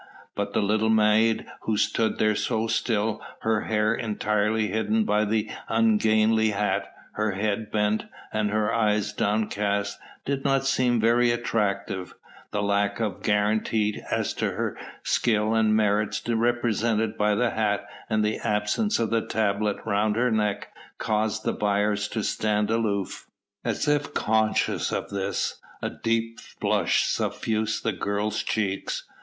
But 0.33 0.53
the 0.53 0.63
little 0.63 0.89
maid 0.89 1.45
who 1.61 1.77
stood 1.77 2.17
there 2.17 2.33
so 2.35 2.65
still, 2.65 3.21
her 3.41 3.65
hair 3.65 3.93
entirely 3.93 4.69
hidden 4.69 5.03
by 5.03 5.25
the 5.25 5.47
ungainly 5.69 6.49
hat, 6.49 6.91
her 7.13 7.33
head 7.33 7.69
bent 7.71 8.05
and 8.33 8.49
her 8.49 8.73
eyes 8.73 9.13
downcast, 9.13 9.99
did 10.25 10.43
not 10.43 10.65
seem 10.65 10.99
very 10.99 11.29
attractive; 11.29 12.15
the 12.49 12.63
lack 12.63 12.99
of 12.99 13.21
guarantee 13.21 14.01
as 14.09 14.33
to 14.33 14.53
her 14.53 14.75
skill 15.03 15.53
and 15.53 15.75
merits 15.75 16.27
represented 16.27 17.15
by 17.15 17.35
the 17.35 17.51
hat 17.51 17.87
and 18.09 18.25
the 18.25 18.39
absence 18.39 18.97
of 18.97 19.11
the 19.11 19.23
tablet 19.27 19.77
round 19.85 20.15
her 20.15 20.31
neck 20.31 20.73
caused 20.97 21.43
the 21.43 21.53
buyers 21.53 22.07
to 22.07 22.23
stand 22.23 22.71
aloof. 22.71 23.27
As 23.63 23.87
if 23.87 24.15
conscious 24.15 24.91
of 24.91 25.11
this, 25.11 25.61
a 25.79 25.91
deep 25.91 26.39
blush 26.59 27.05
suffused 27.05 27.83
the 27.83 27.93
girl's 27.93 28.41
cheeks. 28.41 29.03